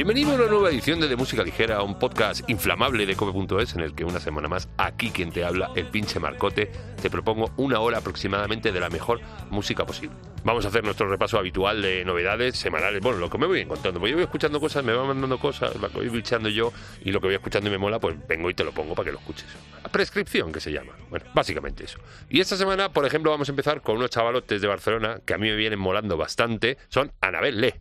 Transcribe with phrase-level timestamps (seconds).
[0.00, 3.80] Bienvenido a una nueva edición de De Música Ligera, un podcast inflamable de Cope.es en
[3.80, 6.72] el que una semana más, aquí quien te habla, el pinche Marcote,
[7.02, 10.16] te propongo una hora aproximadamente de la mejor música posible.
[10.42, 14.00] Vamos a hacer nuestro repaso habitual de novedades semanales, bueno, lo que me voy encontrando,
[14.00, 16.72] porque yo voy escuchando cosas, me van mandando cosas, lo que voy bichando yo
[17.04, 19.04] y lo que voy escuchando y me mola, pues vengo y te lo pongo para
[19.04, 19.48] que lo escuches.
[19.92, 20.94] Prescripción, que se llama.
[21.10, 21.98] Bueno, básicamente eso.
[22.30, 25.36] Y esta semana, por ejemplo, vamos a empezar con unos chavalotes de Barcelona que a
[25.36, 27.74] mí me vienen molando bastante, son Anabel Le.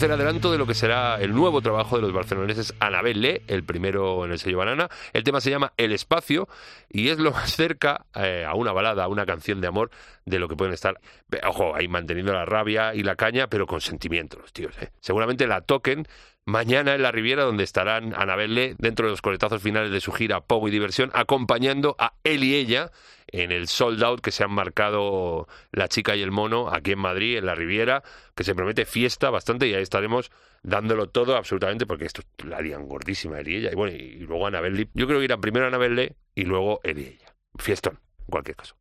[0.00, 3.64] Tercer adelanto de lo que será el nuevo trabajo de los barceloneses Anabel Le, el
[3.64, 4.88] primero en el sello Banana.
[5.12, 6.48] El tema se llama El Espacio
[6.88, 9.90] y es lo más cerca eh, a una balada, a una canción de amor
[10.24, 10.98] de lo que pueden estar,
[11.46, 14.74] ojo, ahí manteniendo la rabia y la caña, pero con sentimiento los tíos.
[14.80, 14.88] Eh.
[15.00, 16.06] Seguramente la toquen
[16.46, 20.12] mañana en la Riviera, donde estarán Anabel Le dentro de los coletazos finales de su
[20.12, 22.90] gira Pogo y Diversión, acompañando a él y ella
[23.32, 26.98] en el sold out que se han marcado la chica y el mono aquí en
[26.98, 28.02] Madrid, en la Riviera,
[28.34, 30.30] que se promete fiesta bastante y ahí estaremos
[30.62, 33.70] dándolo todo absolutamente porque esto la harían gordísima él y ella.
[33.72, 37.06] Y bueno, y luego Anabel Yo creo que irán primero Anabel y luego él y
[37.06, 37.34] ella.
[37.56, 38.76] Fiestón, en cualquier caso.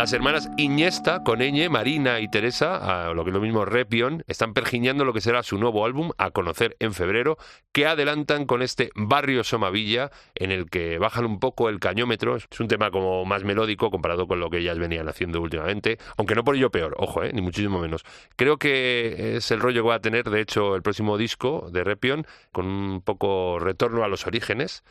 [0.00, 4.54] Las hermanas Iñesta, con Eñe, Marina y Teresa, lo que es lo mismo Repion, están
[4.54, 7.36] pergiñando lo que será su nuevo álbum, a conocer en febrero,
[7.70, 12.36] que adelantan con este Barrio Somavilla, en el que bajan un poco el cañómetro.
[12.36, 16.34] Es un tema como más melódico comparado con lo que ellas venían haciendo últimamente, aunque
[16.34, 18.02] no por ello peor, ojo, eh, ni muchísimo menos.
[18.36, 21.84] Creo que es el rollo que va a tener, de hecho, el próximo disco de
[21.84, 24.82] Repion, con un poco retorno a los orígenes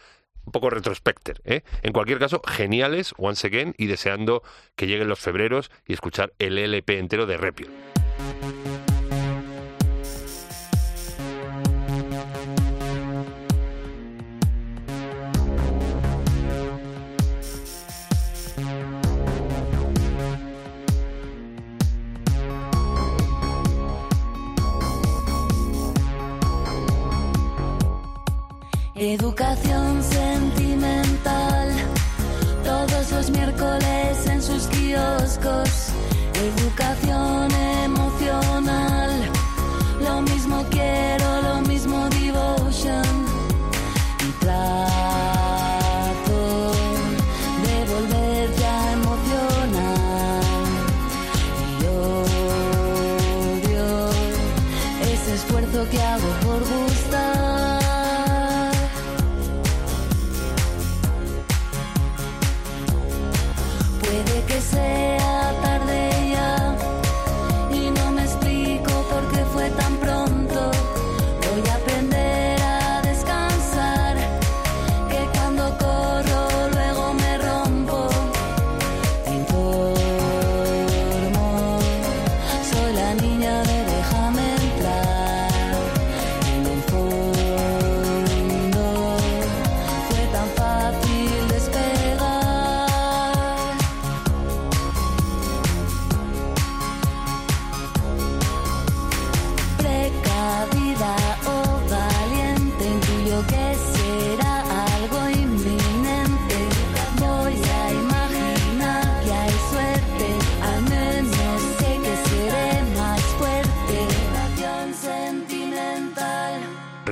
[0.50, 1.42] un poco retrospecter.
[1.46, 1.62] ¿eh?
[1.84, 4.42] En cualquier caso, geniales, once again, y deseando
[4.76, 7.72] que lleguen los febreros y escuchar el LP entero de Repion.
[28.96, 30.04] Educación
[33.32, 35.79] miércoles en sus kioscos.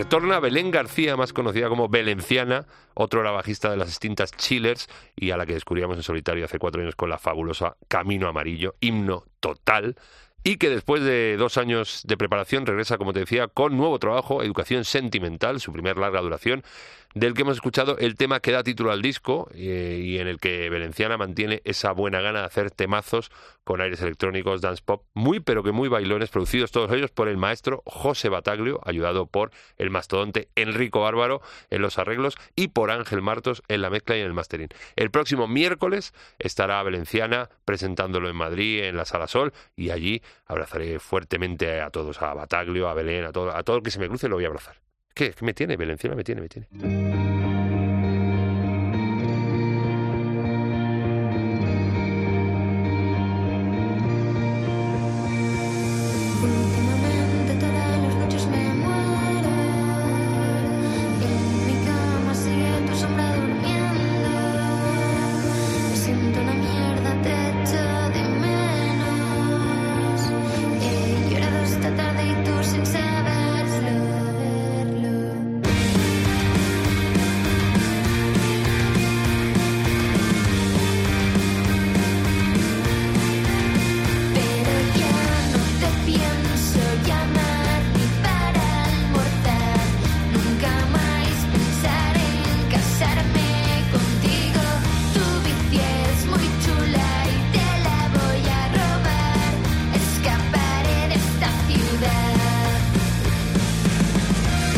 [0.08, 4.88] Retorna Belén García, más conocida como Belenciana, otro la bajista de las extintas Chillers
[5.18, 8.76] y a la que descubríamos en solitario hace cuatro años con la fabulosa Camino Amarillo,
[8.80, 9.98] himno total,
[10.46, 14.42] y que después de dos años de preparación regresa, como te decía, con nuevo trabajo,
[14.42, 16.64] Educación Sentimental, su primer larga duración,
[17.14, 20.40] del que hemos escuchado el tema que da título al disco eh, y en el
[20.40, 23.32] que Valenciana mantiene esa buena gana de hacer temazos
[23.64, 27.38] con aires electrónicos, dance pop, muy pero que muy bailones, producidos todos ellos por el
[27.38, 33.22] maestro José Bataglio, ayudado por el mastodonte Enrico Bárbaro en los arreglos y por Ángel
[33.22, 34.70] Martos en la mezcla y en el mastering.
[34.96, 41.00] El próximo miércoles estará Valenciana presentándolo en Madrid, en la Sala Sol, y allí abrazaré
[41.00, 44.08] fuertemente a todos, a Bataglio, a Belén, a todo, a todo el que se me
[44.08, 44.87] cruce lo voy a abrazar.
[45.18, 45.32] ¿Qué?
[45.32, 45.76] ¿Qué me tiene?
[45.78, 46.68] Valenciana me tiene, me tiene.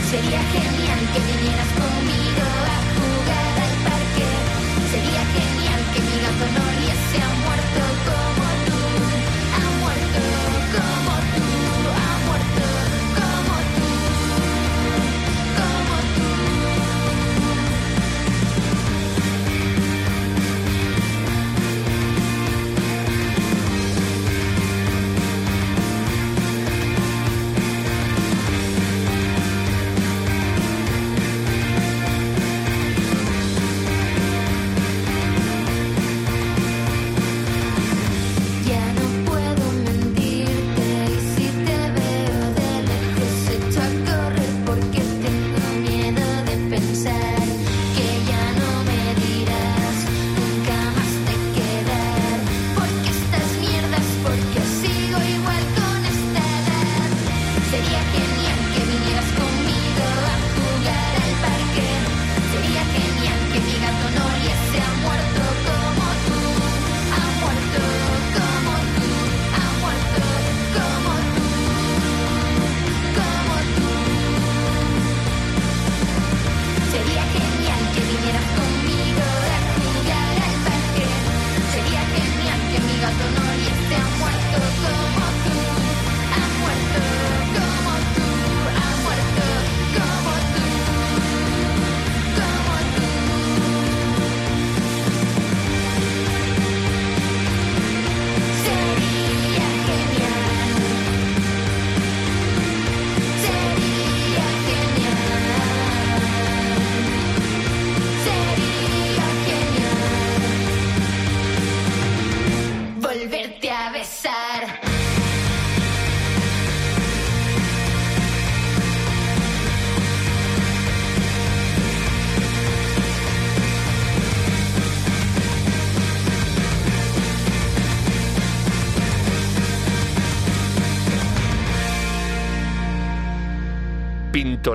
[0.10, 2.29] Sería genial que vinieras conmigo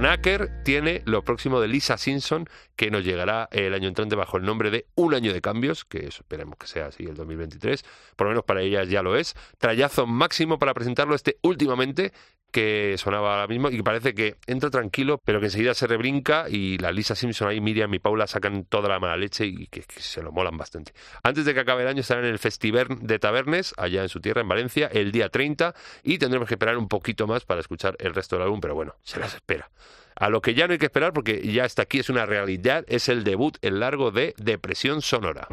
[0.04, 2.46] Stonaker tiene lo próximo de Lisa Simpson,
[2.76, 6.06] que nos llegará el año entrante bajo el nombre de Un año de cambios, que
[6.06, 7.82] esperemos que sea así el 2023,
[8.14, 9.34] por lo menos para ellas ya lo es.
[9.56, 12.12] Trayazo máximo para presentarlo este últimamente,
[12.52, 16.50] que sonaba ahora mismo y que parece que entra tranquilo, pero que enseguida se rebrinca
[16.50, 19.82] y la Lisa Simpson ahí, Miriam y Paula sacan toda la mala leche y que,
[19.88, 20.92] se lo molan bastante.
[21.22, 24.20] Antes de que acabe el año estarán en el Festival de Tabernes, allá en su
[24.20, 27.96] tierra, en Valencia, el día 30 y tendremos que esperar un poquito más para escuchar
[27.98, 29.70] el resto del álbum, pero bueno, se las espera.
[30.16, 32.84] A lo que ya no hay que esperar porque ya está aquí, es una realidad,
[32.88, 35.48] es el debut en largo de Depresión Sonora.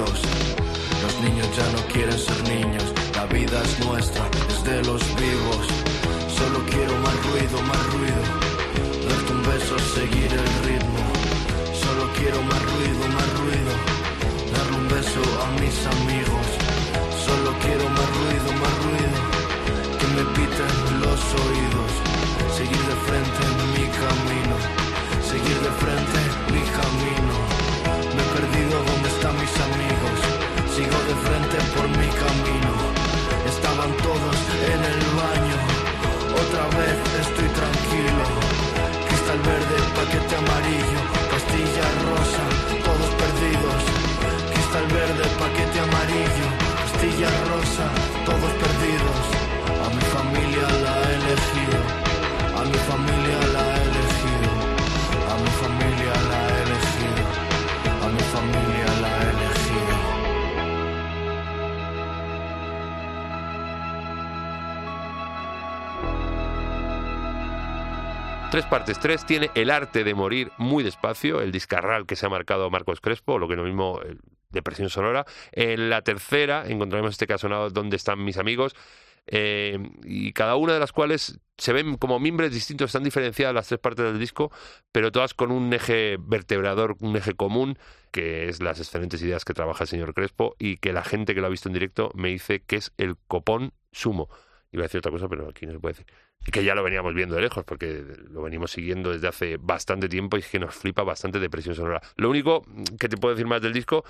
[0.00, 5.64] Los niños ya no quieren ser niños, la vida es nuestra, es de los vivos.
[6.38, 8.22] Solo quiero más ruido, más ruido,
[9.06, 11.04] darte un beso, seguir el ritmo.
[11.84, 13.72] Solo quiero más ruido, más ruido,
[14.54, 16.46] darle un beso a mis amigos.
[17.26, 19.18] Solo quiero más ruido, más ruido,
[20.00, 21.92] que me piten los oídos.
[22.56, 24.56] Seguir de frente en mi camino,
[25.28, 26.20] seguir de frente
[26.52, 27.49] mi camino.
[47.20, 49.26] Todos perdidos.
[49.84, 51.78] A mi familia la he elegido,
[52.56, 54.50] a mi familia la he elegido,
[55.28, 57.24] a mi familia la he elegido,
[58.02, 59.96] a mi familia la he elegido.
[68.50, 72.28] Tres partes tres tiene el arte de morir muy despacio, el discarral que se ha
[72.30, 74.00] marcado Marcos Crespo, lo que lo mismo
[74.50, 75.24] eh, depresión sonora.
[75.52, 78.74] En la tercera encontraremos este caso ¿Dónde están mis amigos?
[79.26, 83.68] Eh, y cada una de las cuales se ven como mimbres distintos, están diferenciadas las
[83.68, 84.50] tres partes del disco,
[84.92, 87.78] pero todas con un eje vertebrador, un eje común,
[88.10, 91.40] que es las excelentes ideas que trabaja el señor Crespo y que la gente que
[91.40, 94.28] lo ha visto en directo me dice que es el copón sumo.
[94.72, 96.06] Iba a decir otra cosa, pero aquí no se puede decir.
[96.52, 100.36] Que ya lo veníamos viendo de lejos, porque lo venimos siguiendo desde hace bastante tiempo
[100.36, 102.00] y es que nos flipa bastante depresión sonora.
[102.16, 102.64] Lo único
[102.98, 104.04] que te puedo decir más del disco,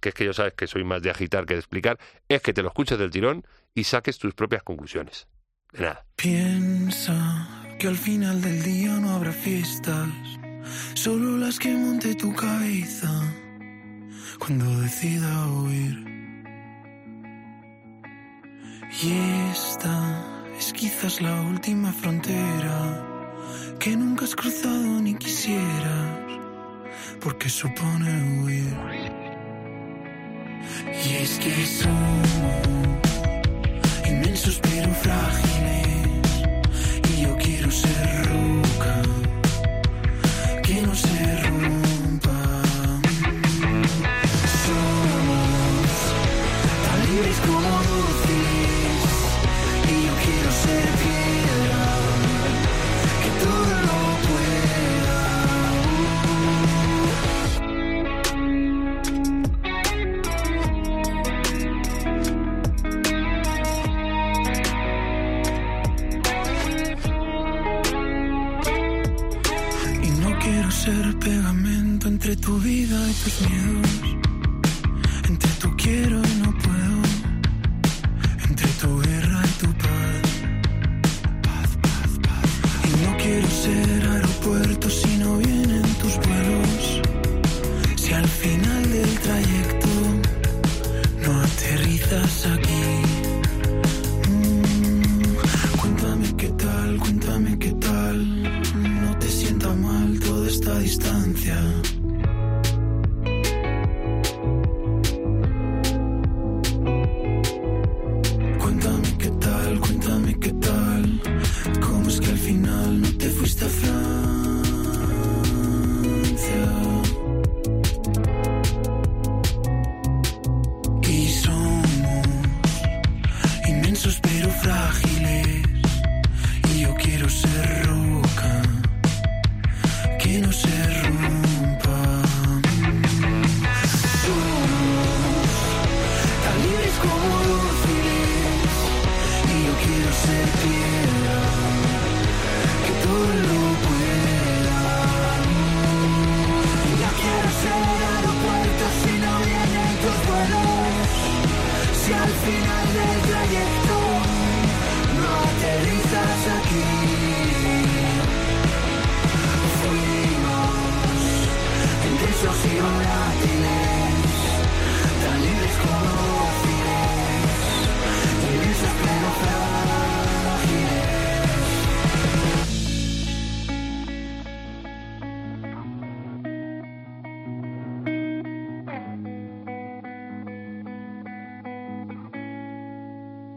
[0.00, 1.98] que es que yo sabes que soy más de agitar que de explicar,
[2.28, 5.28] es que te lo escuches del tirón y saques tus propias conclusiones.
[5.72, 6.06] De nada.
[6.16, 10.08] Piensa que al final del día no habrá fiestas,
[10.94, 13.10] solo las que monte tu cabeza
[14.38, 16.15] cuando decida huir.
[18.92, 19.12] Y
[19.52, 20.22] esta
[20.58, 23.04] es quizás la última frontera
[23.78, 26.40] que nunca has cruzado ni quisieras,
[27.20, 28.76] porque supone huir.
[31.04, 32.88] Y es que somos
[34.08, 36.30] inmensos pero frágiles,
[37.10, 39.15] y yo quiero ser roca
[72.26, 74.18] entre tu vida y tus miedos.
[75.28, 76.35] Entre tu quiero y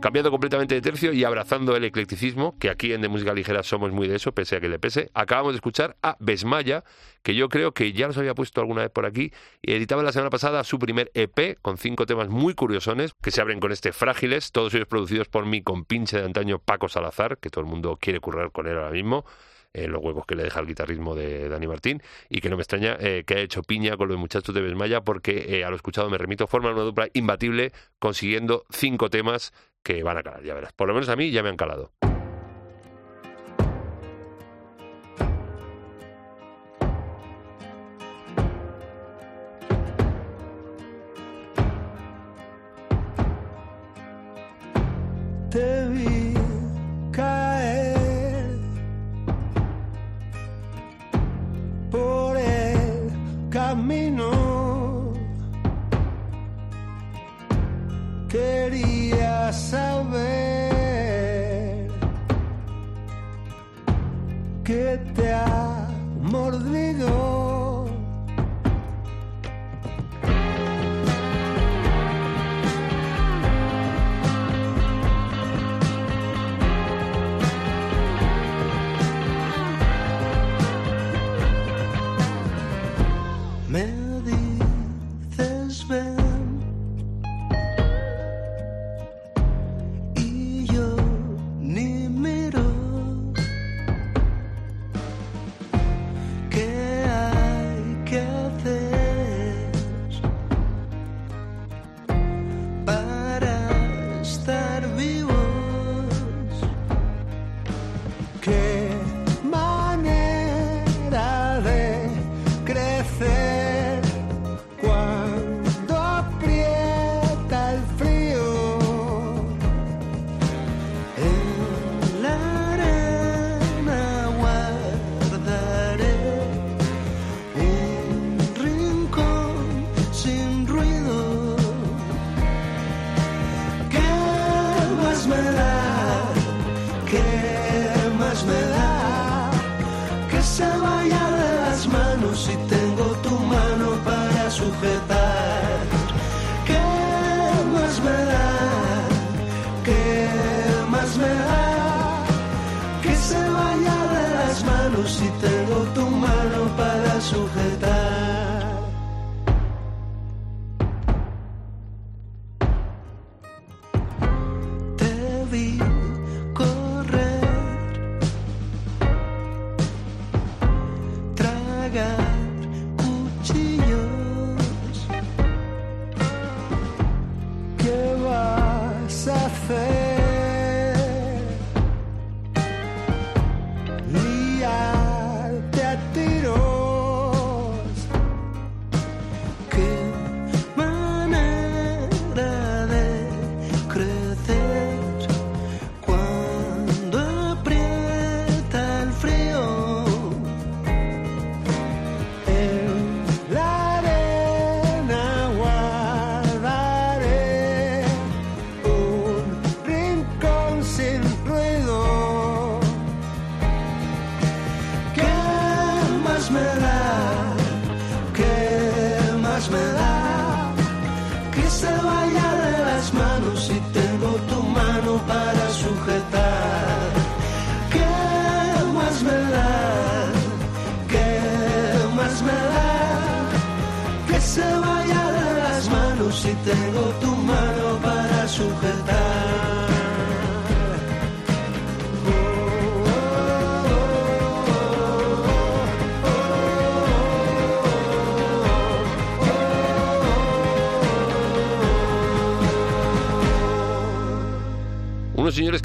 [0.10, 3.92] Cambiando completamente de tercio y abrazando el eclecticismo, que aquí en De Música Ligera somos
[3.92, 6.84] muy de eso, pese a que le pese, acabamos de escuchar a Besmaya,
[7.22, 10.12] que yo creo que ya los había puesto alguna vez por aquí, y editaba la
[10.12, 13.92] semana pasada su primer EP con cinco temas muy curiosones, que se abren con este
[13.92, 18.00] Frágiles, todos ellos producidos por mi compinche de antaño Paco Salazar, que todo el mundo
[18.02, 19.26] quiere currar con él ahora mismo,
[19.74, 22.64] en los huevos que le deja el guitarrismo de Dani Martín y que no me
[22.64, 25.76] extraña eh, que haya hecho piña con los muchachos de Besmaya porque eh, a lo
[25.76, 30.54] escuchado me remito, forman una dupla imbatible consiguiendo cinco temas que van a calar, ya
[30.54, 30.74] verás.
[30.74, 31.92] Por lo menos a mí ya me han calado.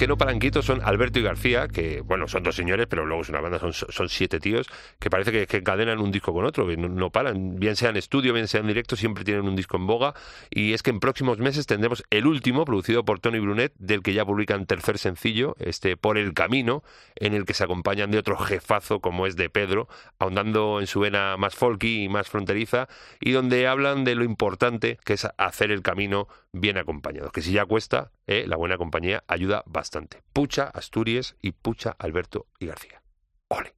[0.04, 3.22] Que no paran quietos son Alberto y García, que, bueno, son dos señores, pero luego
[3.22, 4.66] es una banda, son, son siete tíos,
[4.98, 8.34] que parece que, encadenan un disco con otro, no, no paran, bien sea en estudio,
[8.34, 10.12] bien sea en directo, siempre tienen un disco en boga.
[10.50, 14.12] Y es que en próximos meses tendremos el último, producido por Tony Brunet, del que
[14.12, 16.82] ya publican tercer sencillo, este Por el Camino,
[17.16, 19.88] en el que se acompañan de otro jefazo como es de Pedro,
[20.18, 22.88] ahondando en su vena más folky y más fronteriza,
[23.20, 27.30] y donde hablan de lo importante que es hacer el camino bien acompañado.
[27.30, 30.22] Que si ya cuesta, eh, la buena compañía ayuda bastante.
[30.32, 33.02] Pucha, Asturias y Pucha, Alberto y García.
[33.48, 33.74] Ole.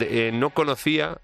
[0.00, 1.20] Eh, no conocía,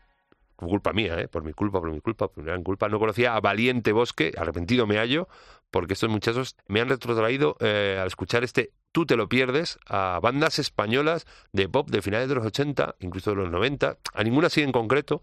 [0.57, 3.35] culpa mía, eh, por mi culpa, por mi culpa, por mi gran culpa, no conocía
[3.35, 5.29] a Valiente Bosque, arrepentido me hallo,
[5.71, 10.21] porque estos muchachos me han retrotraído eh, al escuchar este Tú te lo pierdes a
[10.23, 14.49] bandas españolas de pop de finales de los 80, incluso de los 90, a ninguna
[14.49, 15.23] así en concreto,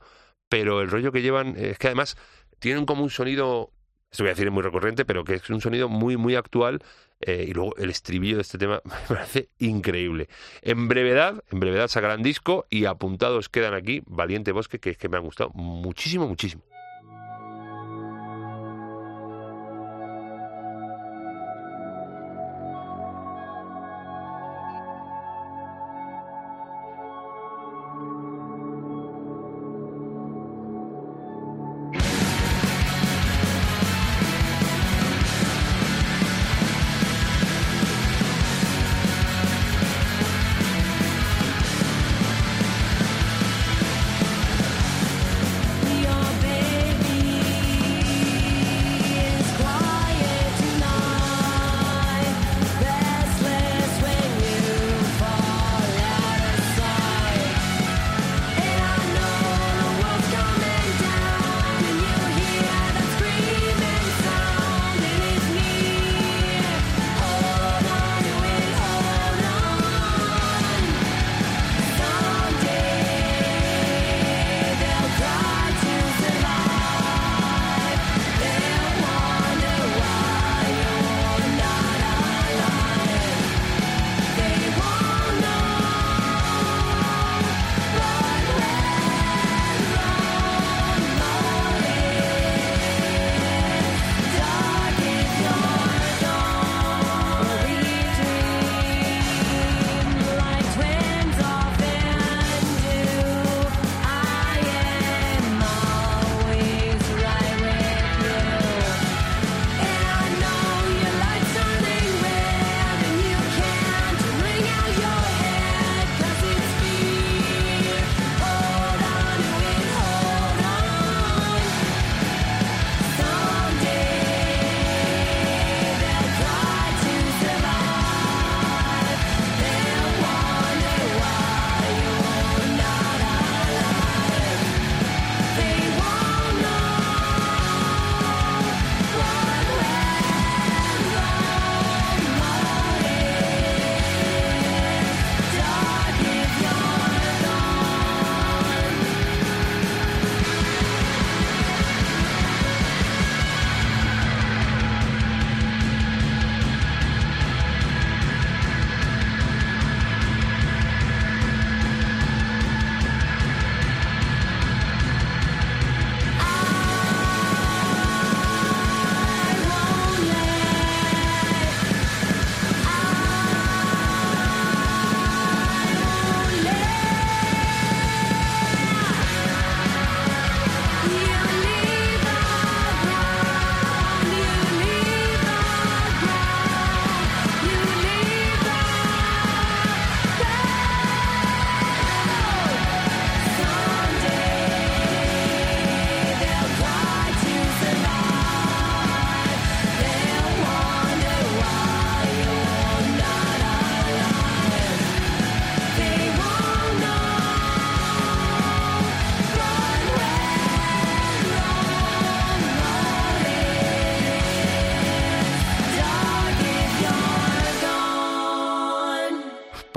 [0.49, 2.17] pero el rollo que llevan es que además
[2.57, 3.71] tienen como un sonido,
[4.11, 6.81] esto voy a decir muy recurrente, pero que es un sonido muy, muy actual
[7.21, 10.29] eh, y luego el estribillo de este tema me parece increíble.
[10.61, 15.09] En brevedad, en brevedad sacarán disco y apuntados quedan aquí Valiente Bosque, que es que
[15.09, 16.63] me han gustado muchísimo, muchísimo.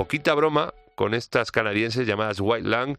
[0.03, 2.97] Poquita broma con estas canadienses llamadas White Lang,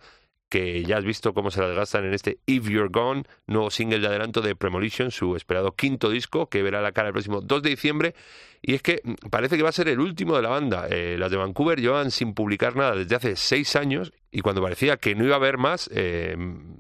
[0.48, 4.00] que ya has visto cómo se las gastan en este If You're Gone, nuevo single
[4.00, 7.62] de adelanto de Premolition, su esperado quinto disco, que verá la cara el próximo 2
[7.62, 8.16] de diciembre.
[8.62, 10.88] Y es que mm, parece que va a ser el último de la banda.
[10.90, 14.96] Eh, las de Vancouver llevan sin publicar nada desde hace seis años y cuando parecía
[14.96, 16.38] que no iba a haber más, eh,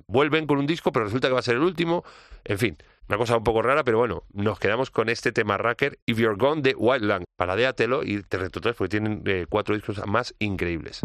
[0.08, 2.06] vuelven con un disco, pero resulta que va a ser el último.
[2.46, 2.78] En fin,
[3.10, 6.38] una cosa un poco rara, pero bueno, nos quedamos con este tema Racker, If You're
[6.38, 7.24] Gone de White Lang.
[7.38, 11.02] Paladéatelo y te retrotraes porque tienen eh, cuatro discos más increíbles.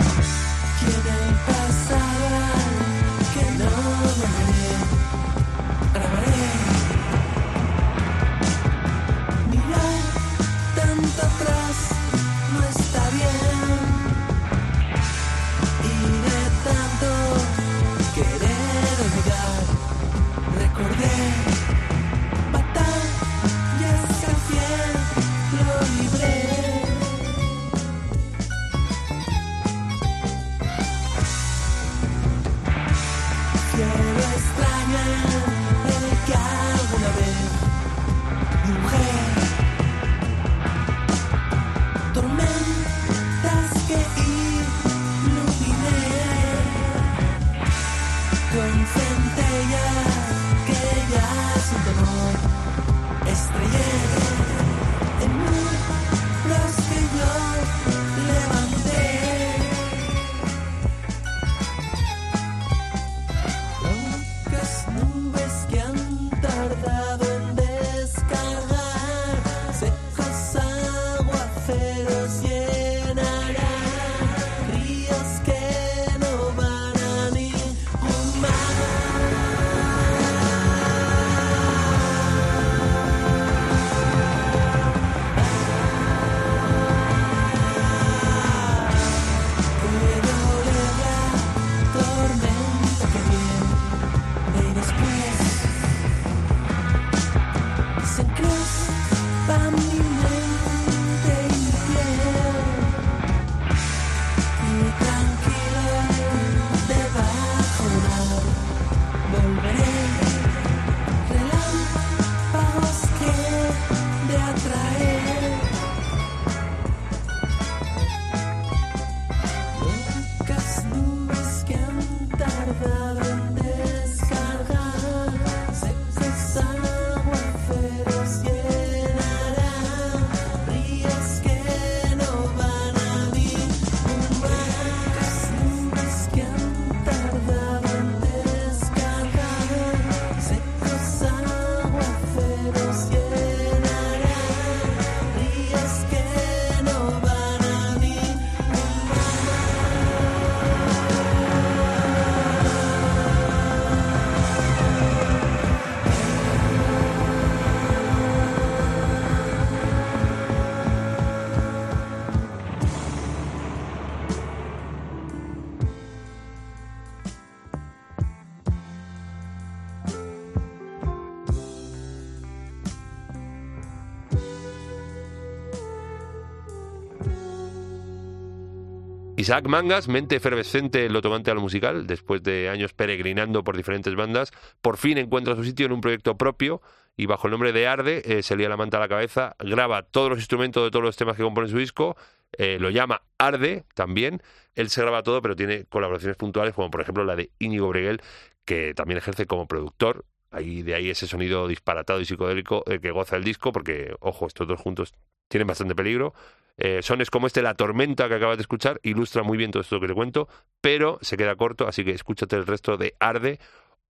[179.39, 183.76] Isaac Mangas, mente efervescente en lo tomante a lo musical, después de años peregrinando por
[183.76, 184.51] diferentes bandas,
[184.82, 186.82] por fin encuentra su sitio en un proyecto propio
[187.16, 190.03] y bajo el nombre de Arde eh, se lía la manta a la cabeza, graba
[190.03, 192.16] todos los instrumentos de todos los temas que compone su disco,
[192.51, 194.43] eh, lo llama Arde también,
[194.74, 198.20] él se graba todo pero tiene colaboraciones puntuales como por ejemplo la de Íñigo Breguel,
[198.64, 203.12] que también ejerce como productor, ahí de ahí ese sonido disparatado y psicodélico eh, que
[203.12, 205.14] goza el disco, porque ojo, estos dos juntos
[205.49, 206.35] tienen bastante peligro.
[206.77, 209.99] Eh, sones como este, La Tormenta que acabas de escuchar, ilustra muy bien todo esto
[210.01, 210.49] que te cuento,
[210.81, 213.59] pero se queda corto, así que escúchate el resto de Arde,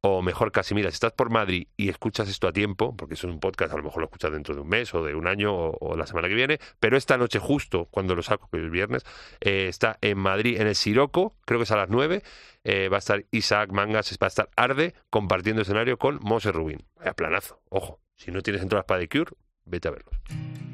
[0.01, 3.24] o mejor casi, mira, si estás por Madrid y escuchas esto a tiempo, porque es
[3.24, 5.53] un podcast, a lo mejor lo escuchas dentro de un mes o de un año
[5.55, 9.05] o, la semana que viene, pero esta noche justo, cuando lo saco, que es viernes,
[9.41, 12.22] eh, está en Madrid, en el Siroco, creo que es a las 9,
[12.64, 16.84] eh, va a estar Isaac Mangas, va a estar Arde, compartiendo escenario con Mose Rubin.
[16.97, 19.32] Vaya planazo, ojo, si no tienes entradas para The Cure,
[19.64, 20.67] vete a verlos.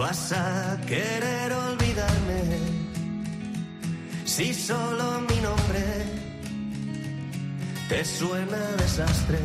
[0.00, 2.40] Vas a querer olvidarme
[4.24, 5.84] si solo mi nombre
[7.90, 9.40] te suena desastre?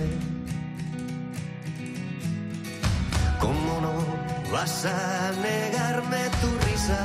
[3.44, 3.96] ¿Cómo no
[4.54, 7.04] vas a negarme tu risa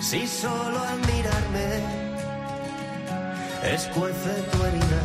[0.00, 1.68] si solo al mirarme
[3.76, 5.04] escuece tu herida?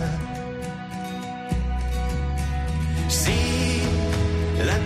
[3.09, 3.39] Si
[4.67, 4.77] la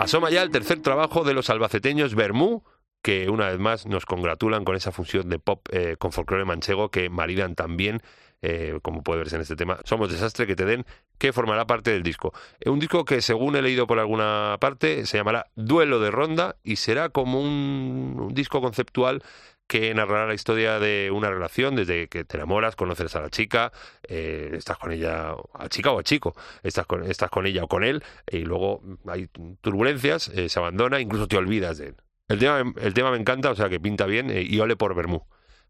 [0.00, 2.64] Asoma ya el tercer trabajo de los albaceteños Bermú,
[3.02, 6.90] que una vez más nos congratulan con esa fusión de pop eh, con folclore manchego
[6.90, 8.00] que maridan también
[8.42, 10.86] eh, como puede verse en este tema, Somos Desastre, que te den,
[11.18, 12.32] que formará parte del disco.
[12.60, 16.56] Eh, un disco que, según he leído por alguna parte, se llamará Duelo de Ronda
[16.64, 19.22] y será como un, disco conceptual
[19.66, 23.72] que narrará la historia de una relación desde que te enamoras, conoces a la chica,
[24.08, 27.68] eh, estás con ella, a chica o a chico, estás con, estás con ella o
[27.68, 29.28] con él, y luego hay
[29.60, 31.96] turbulencias, se abandona, incluso te olvidas de él.
[32.28, 35.24] El tema, el tema me encanta, o sea que pinta bien y ole por Bermú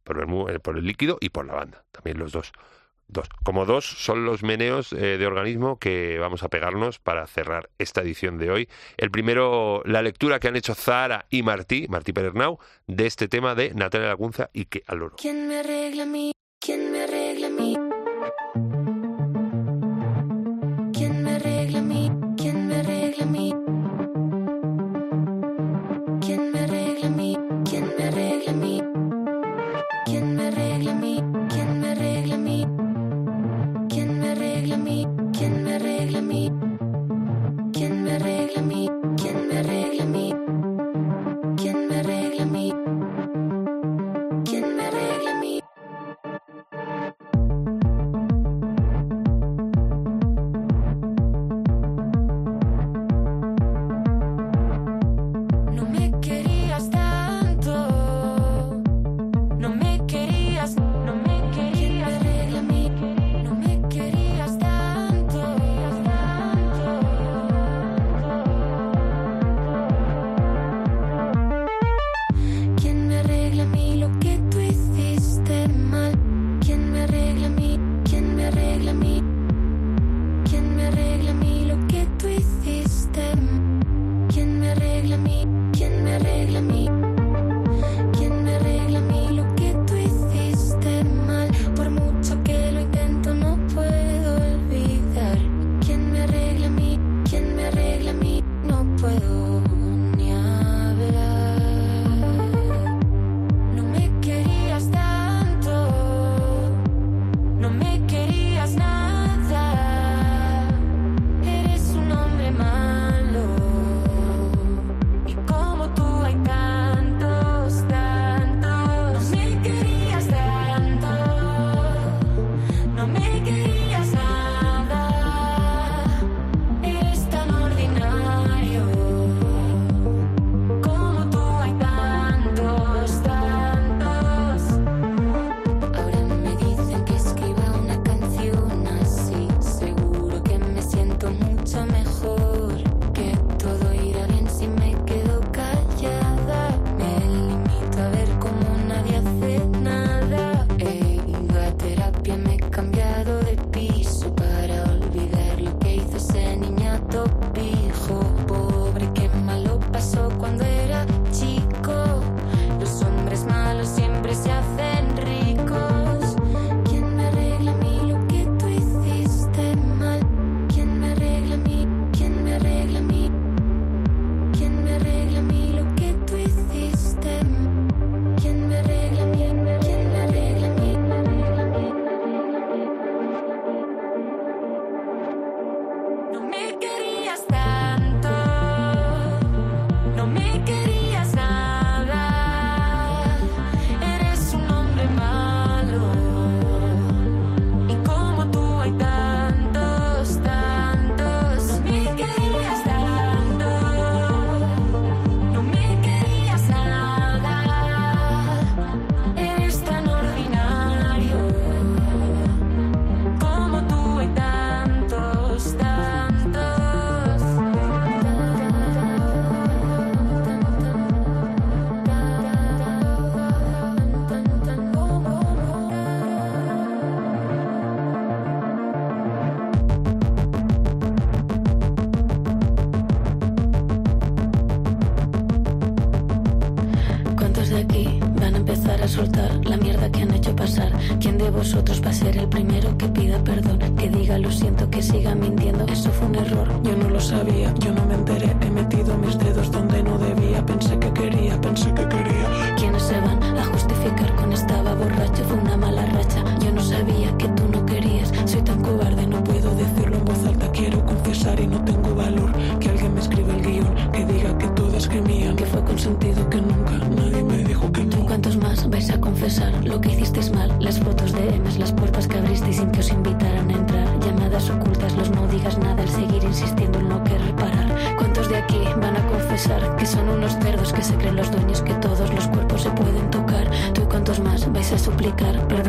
[0.05, 2.53] por el, eh, por el líquido y por la banda, también los dos.
[3.13, 3.29] Dos.
[3.43, 8.03] Como dos son los meneos eh, de organismo que vamos a pegarnos para cerrar esta
[8.03, 8.69] edición de hoy.
[8.99, 13.57] El primero, la lectura que han hecho Zara y Martí, Martí Perernau, de este tema
[13.57, 15.17] de Natalia Lagunza y que al oro.
[15.25, 16.31] Me arregla mi...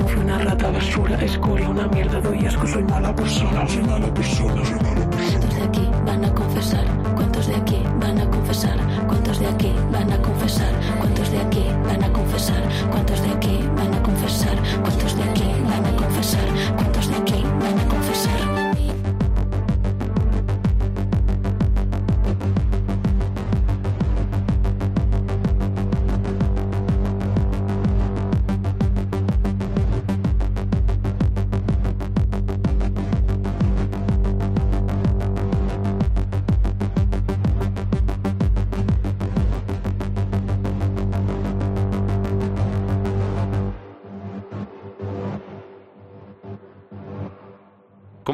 [0.07, 4.65] fui una rata basura, escoria, una mierda, doy asco, soy mala persona, soy mala persona,
[4.65, 5.39] soy mala persona.
[5.39, 6.85] ¿Cuántos de aquí van a confesar?
[7.15, 8.77] ¿Cuántos de aquí van a confesar?
[9.07, 10.73] ¿Cuántos de aquí van a confesar?
[10.99, 12.63] ¿Cuántos de aquí van a confesar?
[12.91, 13.59] ¿Cuántos de aquí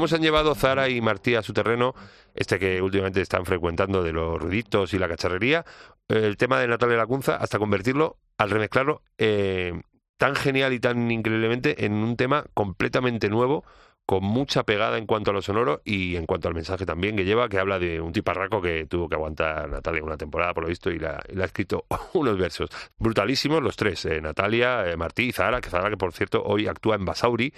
[0.07, 1.93] ¿Cómo se han llevado Zara y Martí a su terreno,
[2.33, 5.65] este que últimamente están frecuentando de los ruiditos y la cacharrería,
[6.07, 9.73] el tema de Natalia Lacunza, hasta convertirlo, al remezclarlo, eh,
[10.17, 13.65] tan genial y tan increíblemente en un tema completamente nuevo,
[14.07, 17.25] con mucha pegada en cuanto a lo sonoro y en cuanto al mensaje también que
[17.25, 20.69] lleva, que habla de un tiparraco que tuvo que aguantar Natalia una temporada, por lo
[20.69, 25.31] visto, y, le ha escrito unos versos brutalísimos, los tres, eh, Natalia, eh, Martí y
[25.33, 27.53] Zara, que Zara, que por cierto hoy actúa en Basauri,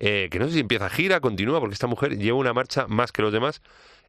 [0.00, 3.12] eh, que no sé si empieza gira, continúa, porque esta mujer lleva una marcha más
[3.12, 3.62] que los demás.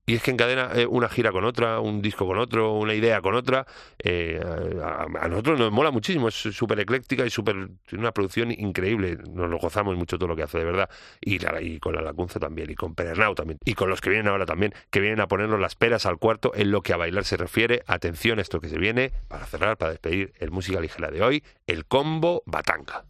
[0.05, 3.21] Y es que encadena eh, una gira con otra, un disco con otro, una idea
[3.21, 3.65] con otra.
[3.99, 4.37] Eh,
[4.83, 9.17] a, nosotros nos mola muchísimo, es súper ecléctica y súper una producción increíble.
[9.31, 10.89] Nos lo gozamos mucho todo lo que hace, de verdad.
[11.21, 13.59] Y, la- y con la Lacunza también, y con Perernau también.
[13.63, 16.51] Y con los que vienen ahora también, que vienen a ponernos las peras al cuarto
[16.53, 17.83] en lo que a bailar se refiere.
[17.87, 21.85] Atención, esto que se viene, para cerrar, para despedir el Música Ligera de hoy, el
[21.85, 23.05] combo Batanga.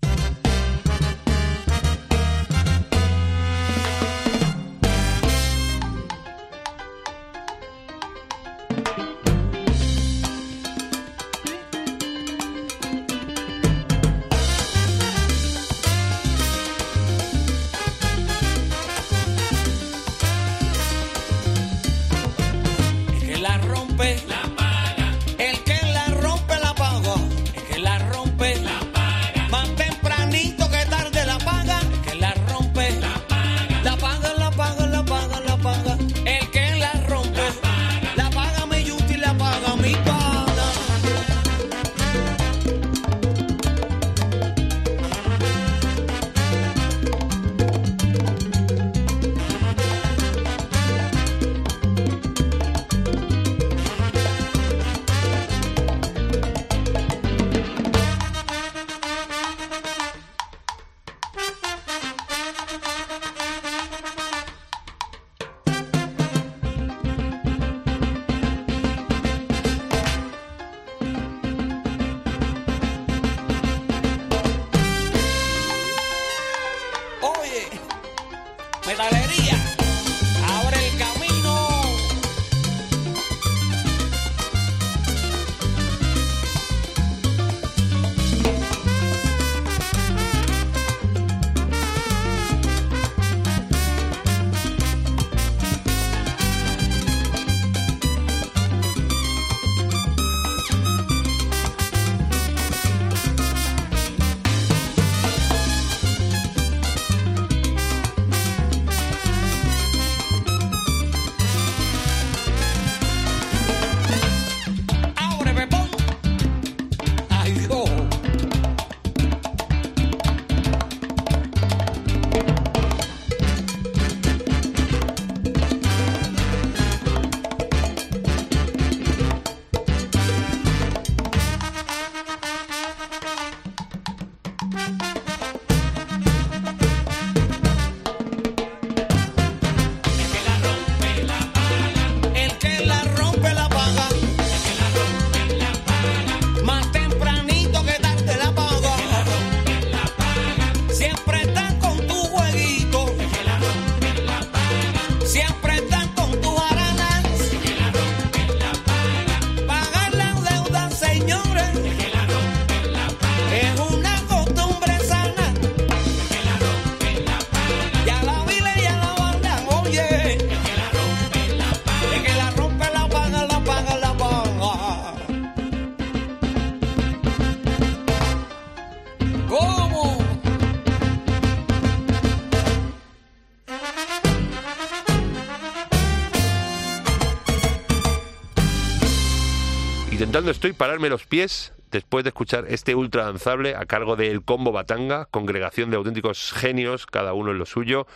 [190.43, 194.73] Intentando estoy pararme los pies después de escuchar este ultra danzable a cargo del Combo
[194.73, 198.07] Batanga, congregación de auténticos genios, cada uno en lo suyo,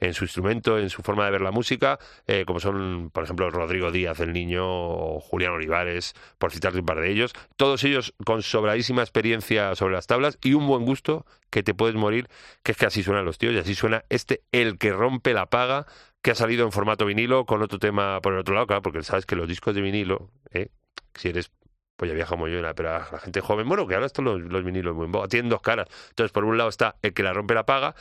[0.00, 3.48] en su instrumento, en su forma de ver la música, eh, como son, por ejemplo,
[3.50, 7.34] Rodrigo Díaz, el niño, o Julián Olivares, por citarte un par de ellos.
[7.56, 11.94] Todos ellos con sobradísima experiencia sobre las tablas y un buen gusto que te puedes
[11.94, 12.26] morir,
[12.64, 15.46] que es que así suenan los tíos y así suena este El que rompe la
[15.46, 15.86] paga,
[16.20, 19.04] que ha salido en formato vinilo con otro tema por el otro lado, claro, porque
[19.04, 20.70] sabes que los discos de vinilo, eh,
[21.14, 21.52] si eres
[21.96, 24.40] pues ya vieja como yo, pero a la gente joven, bueno, que ahora están los,
[24.40, 25.88] los vinilos muy tienen dos caras.
[26.10, 27.94] Entonces, por un lado está el que la rompe la paga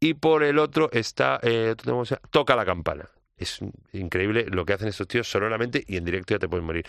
[0.00, 1.74] y por el otro está, eh,
[2.30, 3.08] toca la campana.
[3.36, 3.58] Es
[3.92, 6.86] increíble lo que hacen estos tíos sonoramente y en directo ya te puedes morir.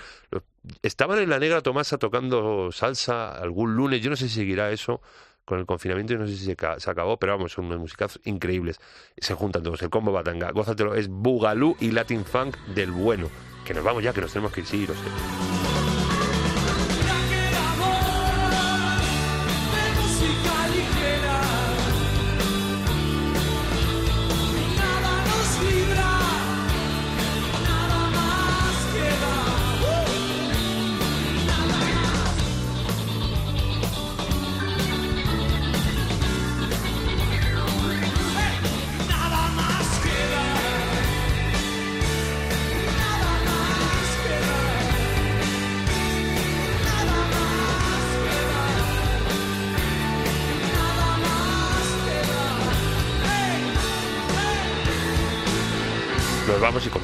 [0.84, 5.02] Estaban en la Negra Tomasa tocando salsa algún lunes, yo no sé si seguirá eso
[5.46, 7.80] con el confinamiento, yo no sé si se, ca- se acabó, pero vamos, son unos
[7.80, 8.80] musicazos increíbles.
[9.18, 13.30] Se juntan todos, el combo batanga, gózatelo, es Bugalú y Latin Funk del bueno.
[13.66, 15.73] Que nos vamos ya, que nos tenemos que ir, sí, lo.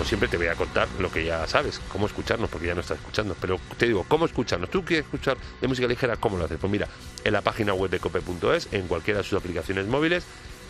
[0.10, 2.97] Siempre te voy a contar lo que ya sabes, cómo escucharnos, porque ya no estás
[2.97, 3.36] escuchando.
[3.39, 4.72] Pero te digo, ¿cómo escucharnos?
[4.72, 6.18] ¿Tú quieres escuchar de música ligera?
[6.18, 6.57] ¿Cómo lo haces?
[6.60, 6.88] Pues mira,
[7.24, 10.26] en la página web de cope.es, en cualquiera de sus aplicaciones móviles,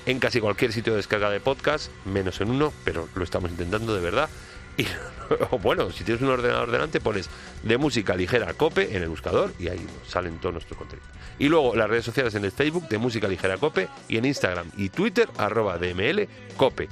[0.06, 3.96] en casi cualquier sitio de descarga de podcast, menos en uno, pero lo estamos intentando
[3.96, 4.30] de verdad.
[4.76, 4.86] Y
[5.62, 7.30] bueno, si tienes un ordenador delante, pones
[7.64, 11.10] de música ligera cope en el buscador y ahí salen todos nuestros contenidos.
[11.40, 14.70] Y luego las redes sociales en el Facebook de música ligera cope y en Instagram
[14.76, 16.28] y Twitter arroba DML
[16.58, 16.90] cope.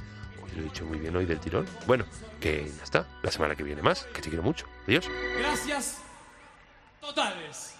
[0.54, 1.66] Lo he dicho muy bien hoy del tirón.
[1.86, 2.04] Bueno,
[2.40, 3.06] que ya está.
[3.22, 4.66] La semana que viene más, que te quiero mucho.
[4.86, 5.08] Adiós.
[5.38, 5.98] Gracias
[7.00, 7.77] totales.